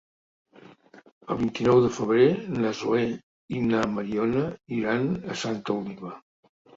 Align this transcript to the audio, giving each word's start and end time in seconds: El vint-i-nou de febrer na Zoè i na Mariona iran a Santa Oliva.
El 1.33 1.37
vint-i-nou 1.41 1.81
de 1.83 1.91
febrer 1.97 2.29
na 2.53 2.71
Zoè 2.79 3.01
i 3.57 3.61
na 3.65 3.83
Mariona 3.91 4.47
iran 4.79 5.05
a 5.35 5.39
Santa 5.43 5.77
Oliva. 5.83 6.15